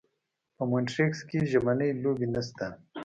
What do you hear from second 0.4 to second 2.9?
په مونټریکس کې ژمنۍ لوبې نشته.